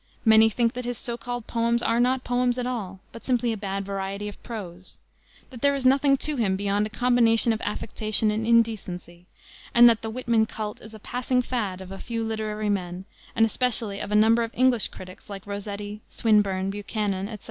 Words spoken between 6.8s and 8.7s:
a combination of affectation and